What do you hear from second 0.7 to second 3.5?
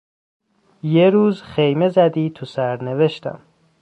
یه روز خیمه زدی تو سرنوشتم